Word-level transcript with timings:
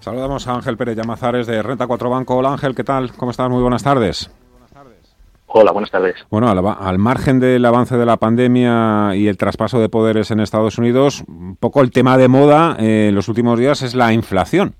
Saludamos 0.00 0.46
a 0.46 0.54
Ángel 0.54 0.76
Pérez 0.76 0.96
Llamazares 0.96 1.46
de 1.46 1.62
Renta 1.62 1.86
4 1.86 2.08
Banco. 2.10 2.36
Hola 2.36 2.52
Ángel, 2.52 2.74
¿qué 2.74 2.84
tal? 2.84 3.12
¿Cómo 3.12 3.30
estás? 3.30 3.50
Muy 3.50 3.62
buenas 3.62 3.82
tardes. 3.82 4.30
Hola, 5.50 5.72
buenas 5.72 5.90
tardes. 5.90 6.14
Bueno, 6.30 6.48
al, 6.48 6.98
margen 6.98 7.40
del 7.40 7.64
avance 7.64 7.96
de 7.96 8.04
la 8.04 8.18
pandemia 8.18 9.16
y 9.16 9.28
el 9.28 9.38
traspaso 9.38 9.80
de 9.80 9.88
poderes 9.88 10.30
en 10.30 10.40
Estados 10.40 10.76
Unidos, 10.76 11.24
un 11.26 11.56
poco 11.56 11.80
el 11.80 11.90
tema 11.90 12.18
de 12.18 12.28
moda 12.28 12.76
eh, 12.78 13.06
en 13.08 13.14
los 13.14 13.28
últimos 13.28 13.58
días 13.58 13.82
es 13.82 13.94
la 13.94 14.12
inflación. 14.12 14.74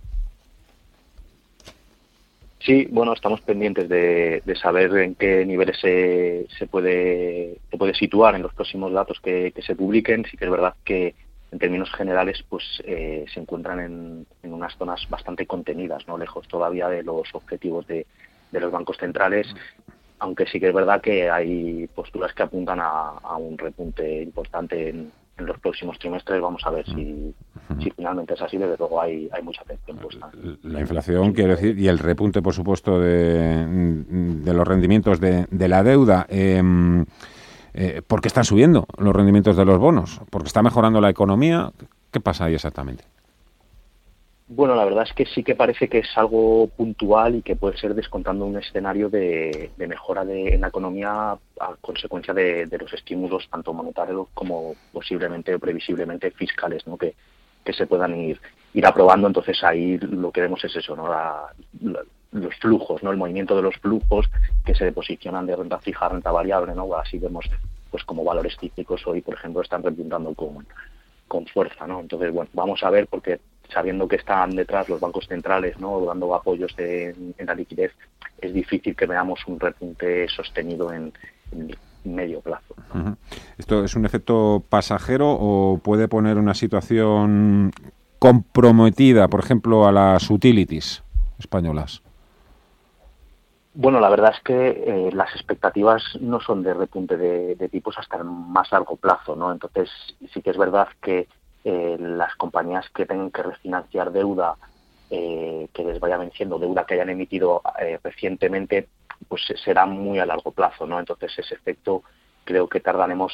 Sí, 2.60 2.86
bueno, 2.90 3.14
estamos 3.14 3.40
pendientes 3.40 3.88
de, 3.88 4.42
saber 4.60 4.94
en 4.98 5.14
qué 5.14 5.46
niveles 5.46 5.78
se, 5.80 6.46
se, 6.58 6.66
puede, 6.66 7.56
se 7.70 7.78
puede 7.78 7.94
situar 7.94 8.34
en 8.34 8.42
los 8.42 8.52
próximos 8.52 8.92
datos 8.92 9.20
que, 9.20 9.52
que 9.52 9.62
se 9.62 9.74
publiquen. 9.74 10.26
Sí 10.30 10.36
que 10.36 10.44
es 10.44 10.50
verdad 10.50 10.74
que 10.84 11.14
en 11.50 11.58
términos 11.58 11.90
generales, 11.92 12.44
pues 12.48 12.64
eh, 12.84 13.24
se 13.32 13.40
encuentran 13.40 13.80
en, 13.80 14.26
unas 14.52 14.76
zonas 14.76 15.06
bastante 15.08 15.46
contenidas, 15.46 16.06
no 16.06 16.18
lejos 16.18 16.46
todavía 16.48 16.88
de 16.88 17.02
los 17.02 17.34
objetivos 17.34 17.86
de, 17.86 18.06
los 18.52 18.72
bancos 18.72 18.96
centrales, 18.98 19.46
aunque 20.18 20.46
sí 20.46 20.58
que 20.58 20.68
es 20.68 20.74
verdad 20.74 21.00
que 21.00 21.30
hay 21.30 21.88
posturas 21.94 22.34
que 22.34 22.42
apuntan 22.42 22.80
a, 22.80 23.36
un 23.36 23.56
repunte 23.56 24.22
importante 24.22 24.90
en, 24.90 25.12
los 25.38 25.56
próximos 25.60 25.96
trimestres. 26.00 26.40
Vamos 26.40 26.62
a 26.64 26.70
ver 26.70 26.84
si, 26.86 27.32
si 27.80 27.90
finalmente 27.92 28.34
es 28.34 28.42
así. 28.42 28.58
Desde 28.58 28.76
luego 28.76 29.00
hay, 29.00 29.28
hay 29.32 29.40
mucha 29.40 29.62
atención 29.62 29.96
puesta. 29.98 30.28
La 30.64 30.80
inflación, 30.80 31.32
quiero 31.32 31.50
decir, 31.54 31.78
y 31.78 31.86
el 31.86 32.00
repunte, 32.00 32.42
por 32.42 32.54
supuesto, 32.54 32.98
de, 32.98 33.64
de 33.64 34.52
los 34.52 34.66
rendimientos 34.66 35.20
de, 35.20 35.46
de 35.48 35.68
la 35.68 35.84
deuda. 35.84 36.26
Eh, 36.28 36.60
eh, 37.80 38.02
¿Por 38.04 38.20
qué 38.20 38.26
están 38.26 38.42
subiendo 38.42 38.86
los 38.98 39.14
rendimientos 39.14 39.56
de 39.56 39.64
los 39.64 39.78
bonos? 39.78 40.20
¿Porque 40.30 40.48
está 40.48 40.64
mejorando 40.64 41.00
la 41.00 41.10
economía? 41.10 41.70
¿Qué 42.10 42.18
pasa 42.18 42.46
ahí 42.46 42.54
exactamente? 42.54 43.04
Bueno, 44.48 44.74
la 44.74 44.84
verdad 44.84 45.04
es 45.06 45.12
que 45.12 45.26
sí 45.26 45.44
que 45.44 45.54
parece 45.54 45.88
que 45.88 45.98
es 45.98 46.08
algo 46.16 46.68
puntual 46.76 47.36
y 47.36 47.42
que 47.42 47.54
puede 47.54 47.76
ser 47.76 47.94
descontando 47.94 48.46
un 48.46 48.56
escenario 48.56 49.08
de, 49.08 49.70
mejora 49.76 50.24
de, 50.24 50.54
en 50.54 50.62
la 50.62 50.68
economía 50.68 51.32
a 51.32 51.74
consecuencia 51.80 52.34
de, 52.34 52.66
los 52.80 52.92
estímulos 52.92 53.48
tanto 53.48 53.72
monetarios 53.72 54.26
como 54.34 54.74
posiblemente 54.92 55.54
o 55.54 55.60
previsiblemente 55.60 56.32
fiscales, 56.32 56.84
¿no? 56.84 56.96
que, 56.96 57.14
que 57.64 57.72
se 57.72 57.86
puedan 57.86 58.18
ir, 58.18 58.40
ir 58.74 58.86
aprobando. 58.86 59.28
Entonces 59.28 59.62
ahí 59.62 59.98
lo 59.98 60.32
que 60.32 60.40
vemos 60.40 60.64
es 60.64 60.74
eso, 60.74 60.96
¿no? 60.96 61.06
Los 62.32 62.54
flujos, 62.56 63.02
¿no? 63.02 63.10
El 63.10 63.16
movimiento 63.16 63.56
de 63.56 63.62
los 63.62 63.76
flujos 63.76 64.28
que 64.64 64.74
se 64.74 64.92
posicionan 64.92 65.46
de 65.46 65.56
renta 65.56 65.78
fija 65.78 66.06
a 66.06 66.10
renta 66.10 66.30
variable, 66.30 66.74
¿no? 66.74 66.94
Así 66.94 67.18
vemos 67.18 67.46
pues 67.90 68.04
como 68.04 68.24
valores 68.24 68.56
típicos 68.58 69.06
hoy, 69.06 69.22
por 69.22 69.34
ejemplo, 69.34 69.62
están 69.62 69.82
repuntando 69.82 70.34
con, 70.34 70.66
con 71.26 71.46
fuerza, 71.46 71.86
¿no? 71.86 72.00
Entonces, 72.00 72.32
bueno, 72.32 72.50
vamos 72.52 72.82
a 72.82 72.90
ver 72.90 73.06
porque 73.06 73.40
sabiendo 73.72 74.08
que 74.08 74.16
están 74.16 74.56
detrás 74.56 74.88
los 74.88 75.00
bancos 75.00 75.26
centrales, 75.26 75.78
¿no? 75.78 76.04
Dando 76.04 76.34
apoyos 76.34 76.74
en 76.78 77.34
la 77.38 77.54
liquidez, 77.54 77.92
es 78.40 78.52
difícil 78.52 78.96
que 78.96 79.06
veamos 79.06 79.40
un 79.46 79.60
repunte 79.60 80.28
sostenido 80.28 80.92
en, 80.92 81.12
medio 82.04 82.40
plazo. 82.40 82.74
¿Esto 83.58 83.84
es 83.84 83.94
un 83.94 84.06
efecto 84.06 84.62
pasajero 84.68 85.30
o 85.30 85.78
puede 85.78 86.08
poner 86.08 86.38
una 86.38 86.54
situación 86.54 87.70
comprometida, 88.18 89.28
por 89.28 89.40
ejemplo, 89.40 89.86
a 89.86 89.92
las 89.92 90.30
utilities 90.30 91.02
españolas? 91.38 92.02
Bueno, 93.80 94.00
la 94.00 94.08
verdad 94.08 94.34
es 94.34 94.42
que 94.42 94.70
eh, 94.70 95.12
las 95.12 95.32
expectativas 95.36 96.02
no 96.20 96.40
son 96.40 96.64
de 96.64 96.74
repunte 96.74 97.16
de, 97.16 97.68
tipos 97.68 97.96
hasta 97.96 98.16
el 98.16 98.24
más 98.24 98.72
largo 98.72 98.96
plazo, 98.96 99.36
¿no? 99.36 99.52
Entonces, 99.52 99.88
sí 100.34 100.42
que 100.42 100.50
es 100.50 100.58
verdad 100.58 100.88
que 101.00 101.28
eh, 101.62 101.96
las 102.00 102.34
compañías 102.34 102.90
que 102.90 103.06
tengan 103.06 103.30
que 103.30 103.44
refinanciar 103.44 104.10
deuda 104.10 104.56
eh, 105.10 105.68
que 105.72 105.84
les 105.84 106.00
vaya 106.00 106.16
venciendo, 106.16 106.58
deuda 106.58 106.86
que 106.86 106.94
hayan 106.94 107.10
emitido 107.10 107.62
recientemente, 108.02 108.88
pues 109.28 109.42
será 109.64 109.86
muy 109.86 110.18
a 110.18 110.26
largo 110.26 110.50
plazo, 110.50 110.84
¿no? 110.84 110.98
Entonces, 110.98 111.38
ese 111.38 111.54
efecto 111.54 112.02
creo 112.42 112.68
que 112.68 112.80
tardaremos 112.80 113.32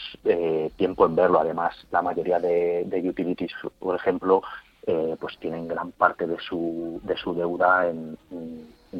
tiempo 0.77 1.07
en 1.07 1.17
verlo. 1.17 1.41
Además, 1.41 1.75
la 1.91 2.03
mayoría 2.03 2.39
de, 2.39 3.03
utilities, 3.03 3.53
por 3.79 3.97
ejemplo, 3.97 4.43
pues 5.19 5.39
tienen 5.39 5.69
gran 5.69 5.93
parte 5.93 6.27
de 6.27 6.39
su, 6.39 7.01
de 7.03 7.17
su 7.17 7.33
deuda 7.33 7.89
en 7.89 8.19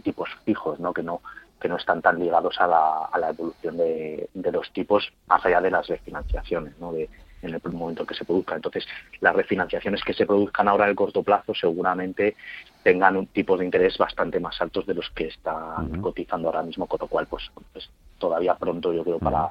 tipos 0.01 0.29
fijos, 0.45 0.81
¿no? 0.81 0.93
que 0.93 1.03
no 1.03 1.21
que 1.61 1.69
no 1.69 1.77
están 1.77 2.03
tan 2.03 2.19
ligados 2.19 2.61
a 2.61 2.67
la, 2.67 3.05
a 3.11 3.19
la 3.19 3.31
evolución 3.31 3.79
de, 3.79 4.29
de, 4.35 4.53
los 4.53 4.71
tipos 4.73 5.11
más 5.29 5.43
allá 5.47 5.63
de 5.63 5.71
las 5.71 5.87
refinanciaciones, 5.87 6.79
¿no? 6.79 6.93
de, 6.93 7.09
en 7.45 7.55
el 7.55 7.73
momento 7.73 8.07
que 8.07 8.15
se 8.15 8.25
produzca. 8.25 8.55
Entonces, 8.55 8.87
las 9.21 9.35
refinanciaciones 9.35 10.03
que 10.03 10.15
se 10.15 10.27
produzcan 10.27 10.69
ahora 10.69 10.85
en 10.85 10.91
el 10.91 10.97
corto 10.97 11.23
plazo 11.23 11.55
seguramente 11.55 12.37
tengan 12.83 13.17
un 13.17 13.27
tipo 13.29 13.57
de 13.57 13.65
interés 13.65 13.97
bastante 13.99 14.41
más 14.41 14.61
altos 14.61 14.87
de 14.87 14.95
los 14.95 15.09
que 15.11 15.29
están 15.29 16.01
cotizando 16.01 16.49
ahora 16.49 16.63
mismo, 16.63 16.87
con 16.87 16.99
lo 17.01 17.07
cual, 17.07 17.27
pues, 17.27 17.51
pues 17.73 17.89
todavía 18.19 18.55
pronto 18.57 18.93
yo 18.93 19.05
creo 19.05 19.19
para 19.19 19.51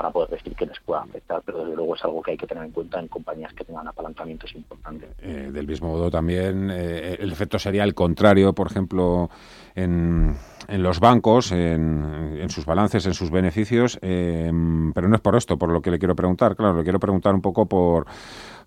para 0.00 0.12
poder 0.12 0.30
decir 0.30 0.54
que 0.54 0.64
les 0.64 0.80
pueda 0.80 1.02
afectar, 1.02 1.42
pero 1.44 1.58
desde 1.58 1.76
luego 1.76 1.94
es 1.94 2.02
algo 2.02 2.22
que 2.22 2.30
hay 2.30 2.36
que 2.38 2.46
tener 2.46 2.64
en 2.64 2.70
cuenta 2.70 2.98
en 2.98 3.08
compañías 3.08 3.52
que 3.52 3.64
tengan 3.64 3.86
apalancamientos 3.86 4.54
importantes. 4.54 5.10
Eh, 5.18 5.50
del 5.52 5.66
mismo 5.66 5.88
modo 5.88 6.10
también 6.10 6.70
eh, 6.70 7.18
el 7.20 7.30
efecto 7.30 7.58
sería 7.58 7.84
el 7.84 7.92
contrario, 7.92 8.54
por 8.54 8.68
ejemplo, 8.68 9.28
en, 9.74 10.34
en 10.68 10.82
los 10.82 11.00
bancos, 11.00 11.52
en, 11.52 12.38
en, 12.40 12.48
sus 12.48 12.64
balances, 12.64 13.04
en 13.04 13.12
sus 13.12 13.30
beneficios, 13.30 13.98
eh, 14.00 14.50
pero 14.94 15.06
no 15.06 15.16
es 15.16 15.20
por 15.20 15.36
esto, 15.36 15.58
por 15.58 15.70
lo 15.70 15.82
que 15.82 15.90
le 15.90 15.98
quiero 15.98 16.16
preguntar, 16.16 16.56
claro, 16.56 16.78
le 16.78 16.82
quiero 16.82 16.98
preguntar 16.98 17.34
un 17.34 17.42
poco 17.42 17.66
por 17.66 18.06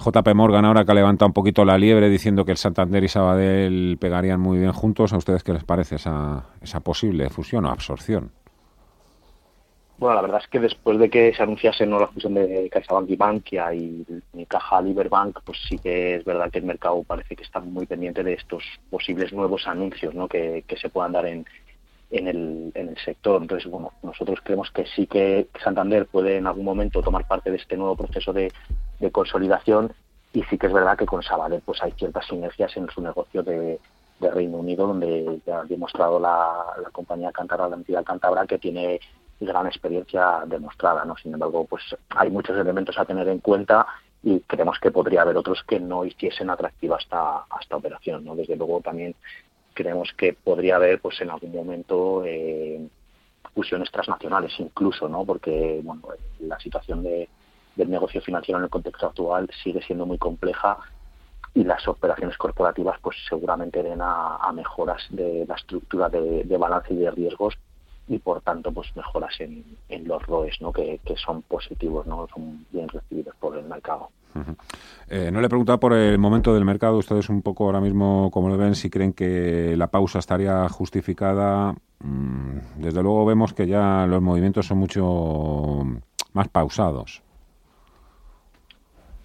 JP 0.06 0.36
Morgan 0.36 0.66
ahora 0.66 0.86
que 0.86 0.92
ha 0.92 0.96
levantado 0.96 1.30
un 1.30 1.34
poquito 1.34 1.66
la 1.66 1.80
liebre 1.80 2.10
diciendo 2.10 2.46
que 2.46 2.52
el 2.52 2.58
Santander 2.58 3.04
y 3.04 3.08
Sabadell 3.08 3.98
pegarían 4.00 4.40
muy 4.40 4.60
bien 4.60 4.72
juntos, 4.72 5.12
¿a 5.14 5.18
ustedes 5.18 5.44
qué 5.44 5.54
les 5.54 5.64
parece 5.64 5.96
esa, 5.96 6.46
esa 6.62 6.82
posible 6.82 7.28
fusión 7.32 7.66
o 7.66 7.70
absorción? 7.70 8.43
Bueno, 9.98 10.16
la 10.16 10.22
verdad 10.22 10.42
es 10.44 10.50
que 10.50 10.59
después 10.59 10.98
de 10.98 11.09
que 11.09 11.34
se 11.34 11.44
anunciase 11.44 11.86
¿no? 11.86 12.00
la 12.00 12.08
fusión 12.08 12.34
de 12.34 12.70
CaixaBank 12.70 13.09
y 13.09 13.16
Bankia 13.16 13.74
y, 13.74 14.06
Caja 14.48 14.81
Liberbank, 14.81 15.40
pues 15.46 15.59
sí 15.70 15.78
que 15.78 16.16
es 16.16 16.26
verdad 16.26 16.52
que 16.52 16.59
el 16.59 16.66
mercado 16.66 17.04
parece 17.04 17.36
que 17.36 17.44
está 17.44 17.59
muy 17.59 17.86
pendiente 17.86 18.24
de 18.24 18.34
estos 18.34 18.64
posibles 18.90 19.32
nuevos 19.34 19.68
anuncios 19.68 20.14
¿no? 20.14 20.28
que, 20.28 20.64
se 20.80 20.90
puedan 20.90 21.12
dar 21.12 21.28
en, 21.28 21.46
en, 22.09 22.28
el, 22.28 22.72
en 22.74 22.90
el 22.90 22.98
sector. 22.98 23.42
Entonces, 23.42 23.70
bueno, 23.70 23.92
nosotros 24.02 24.40
creemos 24.44 24.72
que 24.72 24.86
sí 24.88 25.06
que 25.06 25.48
Santander 25.64 26.08
puede 26.08 26.38
en 26.38 26.48
algún 26.48 26.66
momento 26.66 27.02
tomar 27.02 27.28
parte 27.28 27.52
de 27.52 27.58
este 27.58 27.78
nuevo 27.78 27.96
proceso 27.96 28.34
de, 28.34 28.52
consolidación 29.12 29.94
y 30.32 30.44
sí 30.44 30.58
que 30.58 30.68
es 30.68 30.74
verdad 30.74 30.98
que 30.98 31.06
con 31.06 31.22
Sabadell 31.22 31.62
pues 31.66 31.84
hay 31.84 31.92
ciertas 31.92 32.26
sinergias 32.26 32.76
en 32.78 32.90
su 32.90 33.02
negocio 33.02 33.44
de, 33.44 33.80
Reino 34.22 34.59
Unido, 34.59 34.88
donde 34.88 35.42
ya 35.46 35.59
ha 35.59 35.64
demostrado 35.66 36.18
la, 36.18 36.66
la 36.82 36.90
compañía 36.92 37.34
Cantabra, 37.34 37.68
la 37.68 37.76
entidad 37.76 38.06
Cantabra, 38.06 38.48
que 38.48 38.58
tiene 38.58 39.02
gran 39.40 39.68
experiencia 39.68 40.44
demostrada, 40.46 41.06
¿no? 41.06 41.16
Sin 41.18 41.34
embargo, 41.34 41.66
pues 41.66 41.84
hay 42.10 42.30
muchos 42.30 42.58
elementos 42.58 42.98
a 42.98 43.06
tener 43.06 43.28
en 43.28 43.40
cuenta 43.40 43.86
y 44.24 44.40
creemos 44.42 44.80
que 44.80 44.92
podría 44.92 45.22
haber 45.22 45.38
otros 45.38 45.64
que 45.64 45.80
no 45.80 46.06
hiciesen 46.06 46.50
atractiva 46.50 46.98
esta, 46.98 47.46
esta 47.60 47.76
operación, 47.76 48.24
¿no? 48.24 48.36
Desde 48.36 48.56
luego 48.56 48.82
también 48.82 49.16
creemos 49.74 50.14
que 50.14 50.34
podría 50.34 50.78
haber, 50.78 51.02
pues 51.02 51.20
en 51.22 51.30
algún 51.30 51.53
momento, 51.53 52.24
eh, 52.26 52.88
fusiones 53.53 53.91
transnacionales 53.91 54.53
incluso, 54.59 55.09
¿no? 55.09 55.26
Porque, 55.26 55.82
bueno, 55.84 56.02
la 56.40 56.59
situación 56.59 57.03
de, 57.03 57.28
del 57.76 57.90
negocio 57.90 58.22
financiero 58.22 58.59
en 58.59 58.66
el 58.66 58.70
contexto 58.70 59.08
actual 59.08 59.50
sigue 59.64 59.82
siendo 59.82 60.06
muy 60.06 60.18
compleja 60.18 60.78
y 61.53 61.64
las 61.64 61.88
operaciones 61.88 62.38
corporativas 62.38 63.00
pues 63.00 63.16
seguramente 63.29 63.84
den 63.84 64.00
a, 64.02 64.52
mejoras 64.53 65.06
de 65.09 65.46
la 65.47 65.56
estructura 65.56 66.09
de, 66.09 66.44
de 66.44 66.58
balance 66.58 66.94
y 66.94 66.97
de 66.97 67.12
riesgos 67.12 67.56
y 68.08 68.20
por 68.20 68.41
tanto 68.41 68.72
pues 68.72 68.96
mejoras 68.96 69.40
en, 69.40 69.64
en 69.90 70.08
los 70.08 70.22
ROEs 70.23 70.61
¿no? 70.61 70.72
Que, 70.72 71.00
son 71.16 71.41
positivos, 71.44 72.05
no 72.05 72.28
son 72.34 72.66
bien 72.72 72.88
recibidos 72.88 73.35
por 73.40 73.58
el 73.58 73.66
mercado. 73.66 74.09
Eh, 75.09 75.29
no 75.32 75.40
le 75.40 75.46
he 75.46 75.50
preguntado 75.50 75.79
por 75.79 75.94
el 75.94 76.17
momento 76.17 76.53
del 76.53 76.66
mercado, 76.66 76.97
ustedes 76.97 77.29
un 77.29 77.44
poco 77.44 77.66
ahora 77.66 77.79
mismo 77.79 78.32
como 78.32 78.50
lo 78.50 78.58
ven, 78.58 78.73
si 78.73 78.90
creen 78.90 79.14
que 79.14 79.76
la 79.78 79.88
pausa 79.88 80.20
estaría 80.20 80.67
justificada. 80.70 81.76
Mm, 82.00 82.58
desde 82.78 83.03
luego 83.03 83.26
vemos 83.26 83.53
que 83.53 83.67
ya 83.67 84.08
los 84.08 84.22
movimientos 84.22 84.66
son 84.66 84.79
mucho 84.79 85.84
más 86.34 86.47
pausados. 86.50 87.22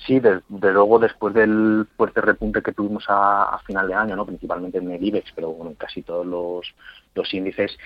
Sí, 0.08 0.20
desde 0.20 0.42
de 0.48 0.72
luego 0.72 0.98
después 0.98 1.34
del 1.34 1.86
fuerte 1.96 2.20
repunte 2.20 2.62
que 2.62 2.72
tuvimos 2.72 3.04
a, 3.08 3.58
final 3.66 3.88
de 3.88 3.94
año, 3.94 4.16
no 4.16 4.24
principalmente 4.24 4.78
en 4.78 4.90
el 4.90 5.04
IBEX, 5.04 5.32
pero 5.34 5.50
bueno, 5.50 5.70
en 5.72 5.76
casi 5.76 6.02
todos 6.02 6.24
los, 6.24 6.74
los 7.14 7.34
índices, 7.34 7.76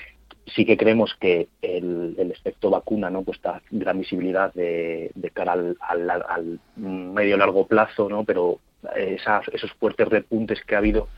sí 0.46 0.64
que 0.64 0.76
creemos 0.76 1.14
que 1.20 1.48
el, 1.62 2.14
el, 2.18 2.30
efecto 2.30 2.70
vacuna 2.70 3.10
no 3.10 3.22
pues 3.22 3.40
da 3.40 3.62
gran 3.70 3.98
visibilidad 3.98 4.52
de, 4.54 5.10
de 5.14 5.30
cara 5.30 5.52
al, 5.52 5.76
al, 5.80 6.10
al 6.10 6.60
medio 6.76 7.36
largo 7.36 7.66
plazo 7.66 8.08
no 8.08 8.24
pero 8.24 8.58
esas, 8.96 9.46
esos 9.48 9.72
fuertes 9.74 10.08
repuntes 10.08 10.62
que 10.64 10.74
ha 10.74 10.78
habido 10.78 11.08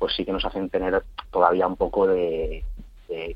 pues 0.00 0.14
sí 0.14 0.24
que 0.24 0.32
nos 0.32 0.44
hacen 0.44 0.70
tener 0.70 1.02
todavía 1.30 1.66
un 1.66 1.76
poco 1.76 2.06
de, 2.06 2.64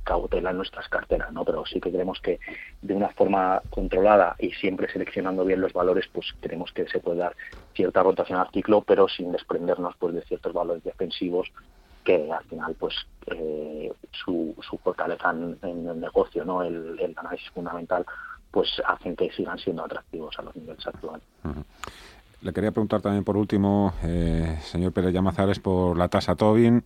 cautela 0.02 0.50
en 0.50 0.56
nuestras 0.56 0.88
carteras, 0.88 1.32
¿no? 1.32 1.44
Pero 1.44 1.66
sí 1.66 1.80
que 1.80 1.90
creemos 1.90 2.20
que 2.20 2.38
de 2.80 2.94
una 2.94 3.08
forma 3.08 3.60
controlada 3.70 4.36
y 4.38 4.52
siempre 4.52 4.88
seleccionando 4.90 5.44
bien 5.44 5.60
los 5.60 5.72
valores, 5.72 6.06
pues 6.12 6.32
creemos 6.40 6.72
que 6.72 6.86
se 6.86 7.00
puede 7.00 7.18
dar 7.18 7.34
cierta 7.74 8.02
rotación 8.02 8.38
al 8.38 8.50
ciclo, 8.50 8.82
pero 8.82 9.08
sin 9.08 9.32
desprendernos 9.32 9.94
pues 9.98 10.14
de 10.14 10.22
ciertos 10.22 10.52
valores 10.52 10.84
defensivos 10.84 11.52
que 12.04 12.30
al 12.30 12.44
final 12.44 12.76
pues 12.78 12.94
eh, 13.26 13.92
su, 14.12 14.54
su 14.68 14.78
fortaleza 14.78 15.30
en, 15.30 15.58
el 15.88 16.00
negocio, 16.00 16.44
¿no? 16.44 16.62
El, 16.62 17.14
análisis 17.16 17.50
fundamental, 17.50 18.04
pues 18.50 18.80
hacen 18.86 19.16
que 19.16 19.30
sigan 19.32 19.58
siendo 19.58 19.84
atractivos 19.84 20.38
a 20.38 20.42
los 20.42 20.54
niveles 20.54 20.86
actuales. 20.86 21.24
Le 22.42 22.52
quería 22.52 22.70
preguntar 22.70 23.00
también 23.00 23.24
por 23.24 23.36
último, 23.36 23.94
eh, 24.02 24.58
señor 24.62 24.92
Pérez 24.92 25.12
Llamazares, 25.12 25.58
por 25.58 25.96
la 25.96 26.08
tasa 26.08 26.36
Tobin. 26.36 26.82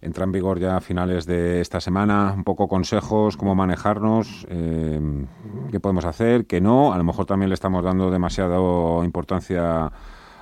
Entra 0.00 0.24
en 0.24 0.32
vigor 0.32 0.60
ya 0.60 0.76
a 0.76 0.80
finales 0.80 1.24
de 1.24 1.60
esta 1.60 1.80
semana. 1.80 2.32
Un 2.36 2.44
poco 2.44 2.68
consejos, 2.68 3.36
cómo 3.36 3.54
manejarnos, 3.54 4.46
eh, 4.50 5.00
qué 5.70 5.80
podemos 5.80 6.04
hacer, 6.04 6.46
qué 6.46 6.60
no. 6.60 6.92
A 6.92 6.98
lo 6.98 7.04
mejor 7.04 7.24
también 7.24 7.48
le 7.48 7.54
estamos 7.54 7.82
dando 7.82 8.10
demasiada 8.10 8.58
importancia 9.02 9.90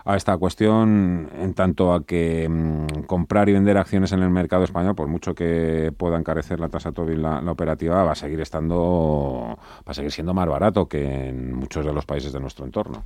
a 0.04 0.16
esta 0.16 0.36
cuestión 0.36 1.30
en 1.38 1.54
tanto 1.54 1.92
a 1.92 2.04
que 2.04 2.48
mm, 2.48 3.04
comprar 3.06 3.48
y 3.48 3.52
vender 3.52 3.78
acciones 3.78 4.12
en 4.12 4.22
el 4.22 4.30
mercado 4.30 4.64
español, 4.64 4.94
por 4.94 5.08
mucho 5.08 5.34
que 5.34 5.92
pueda 5.96 6.18
encarecer 6.18 6.60
la 6.60 6.68
tasa 6.68 6.92
Tobin 6.92 7.22
la, 7.22 7.40
la, 7.40 7.52
operativa, 7.52 8.02
va 8.02 8.12
a 8.12 8.16
seguir 8.16 8.40
estando, 8.40 9.58
va 9.58 9.90
a 9.90 9.94
seguir 9.94 10.10
siendo 10.10 10.34
más 10.34 10.48
barato 10.48 10.88
que 10.88 11.28
en 11.28 11.54
muchos 11.54 11.84
de 11.84 11.92
los 11.92 12.06
países 12.06 12.32
de 12.32 12.40
nuestro 12.40 12.64
entorno. 12.64 13.04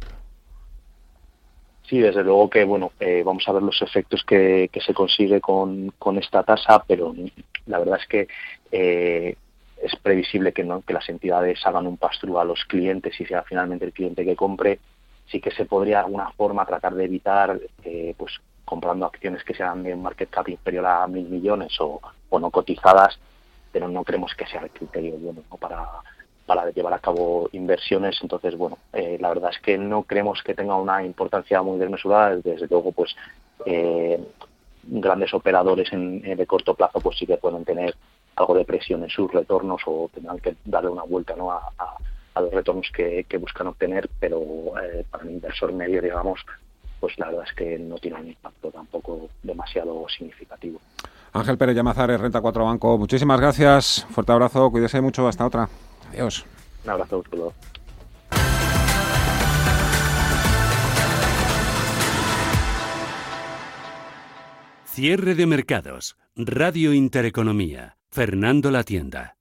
Sí, 1.88 2.00
desde 2.00 2.25
luego 2.25 2.50
que 2.50 2.64
bueno, 2.64 2.93
eh, 2.98 3.22
vamos 3.25 3.48
a 3.48 3.52
ver 3.52 3.62
los 3.62 3.81
efectos 3.81 4.25
que, 4.25 4.69
se 4.84 4.94
consigue 4.94 5.40
con, 5.40 5.93
esta 6.19 6.43
tasa, 6.43 6.82
pero 6.87 7.14
la 7.66 7.78
verdad 7.78 8.00
es 8.00 8.08
que 8.08 8.28
eh, 8.72 9.37
es 9.81 9.96
previsible 9.96 10.52
que, 10.52 10.64
¿no? 10.64 10.82
que 10.82 10.94
las 10.94 11.08
entidades 11.08 11.64
hagan 11.64 11.87
un 11.87 11.96
pastrú 11.96 12.38
a 12.38 12.44
los 12.44 12.64
clientes 12.64 13.20
y 13.20 13.25
sea 13.25 13.44
finalmente 13.44 13.84
el 13.84 13.93
cliente 13.93 14.25
que 14.25 14.34
compre. 14.34 14.81
Sí 15.26 15.40
que 15.40 15.50
se 15.50 15.64
podría 15.64 15.99
de 15.99 16.05
alguna 16.05 16.31
forma 16.32 16.67
tratar 16.67 16.94
de 16.94 17.05
evitar, 17.05 17.61
eh, 17.84 18.14
pues 18.17 18.32
comprando 18.64 19.06
acciones 19.06 19.44
que 19.44 19.55
sean 19.55 19.82
de 19.82 19.94
un 19.94 20.02
market 20.02 20.31
cap 20.31 20.49
inferior 20.49 20.87
a 20.87 21.06
mil 21.06 21.28
millones 21.28 21.81
o, 21.81 22.00
o 22.31 22.38
no 22.38 22.50
cotizadas, 22.50 23.19
pero 23.73 23.88
no 23.88 24.05
creemos 24.05 24.34
que 24.34 24.46
sea 24.46 24.62
el 24.62 24.70
criterio 24.70 25.17
bueno 25.19 25.43
para 25.61 25.84
para 26.46 26.70
llevar 26.70 26.94
a 26.94 27.00
cabo 27.00 27.49
inversiones. 27.52 28.19
Entonces, 28.23 28.56
bueno, 28.56 28.78
eh, 28.93 29.19
la 29.20 29.28
verdad 29.28 29.50
es 29.50 29.58
que 29.61 29.76
no 29.76 30.05
creemos 30.05 30.43
que 30.43 30.55
tenga 30.55 30.76
una 30.76 31.02
importancia 31.02 31.61
muy 31.61 31.79
desmesurada. 31.79 32.37
Desde 32.37 32.69
luego, 32.69 32.93
pues 32.93 33.14
eh, 33.67 34.19
grandes 34.84 35.34
operadores 35.34 35.93
en, 35.93 36.22
de 36.22 36.46
corto 36.46 36.75
plazo, 36.75 37.00
pues 37.00 37.19
sí 37.19 37.26
que 37.26 37.37
pueden 37.37 37.64
tener 37.64 37.94
algo 38.37 38.55
de 38.55 38.64
presión 38.64 39.02
en 39.02 39.11
sus 39.11 39.31
retornos 39.32 39.82
o 39.87 40.08
tendrán 40.14 40.38
que 40.38 40.56
darle 40.64 40.90
una 40.90 41.02
vuelta 41.02 41.34
¿no? 41.37 41.50
a, 41.50 41.72
los 42.40 42.52
retornos 42.52 42.90
que, 42.94 43.24
buscan 43.38 43.68
obtener, 43.68 44.08
pero 44.20 44.40
eh, 44.82 45.04
para 45.10 45.24
un 45.24 45.32
inversor 45.32 45.72
medio, 45.72 46.00
digamos, 46.02 46.40
pues 47.00 47.18
la 47.18 47.26
verdad 47.26 47.44
es 47.48 47.54
que 47.54 47.78
no 47.78 47.96
tiene 47.96 48.20
un 48.20 48.28
impacto 48.28 48.70
tampoco 48.70 49.28
demasiado 49.42 50.06
significativo. 50.08 50.80
Ángel 51.32 51.58
Pérez 51.58 51.76
Llamazares, 51.76 52.20
Renta 52.20 52.40
4 52.40 52.64
Banco, 52.64 52.98
muchísimas 52.98 53.40
gracias, 53.40 54.06
fuerte 54.10 54.32
abrazo, 54.32 54.70
cuídese 54.70 55.00
mucho, 55.00 55.28
hasta 55.28 55.46
otra. 55.46 55.68
Adiós. 56.10 56.46
Un 56.84 56.90
abrazo, 56.90 57.22
todos. 57.30 57.54
Cierre 64.96 65.34
de 65.34 65.44
mercados. 65.44 66.16
Radio 66.36 66.94
Intereconomía. 66.94 67.98
Fernando 68.10 68.70
La 68.70 68.82
Tienda. 68.82 69.35